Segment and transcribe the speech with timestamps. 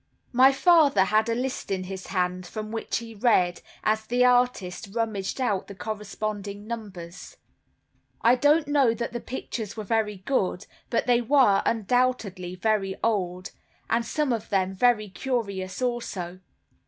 [0.31, 4.89] My father had a list in his hand, from which he read, as the artist
[4.93, 7.37] rummaged out the corresponding numbers.
[8.19, 13.51] I don't know that the pictures were very good, but they were, undoubtedly, very old,
[13.91, 16.39] and some of them very curious also.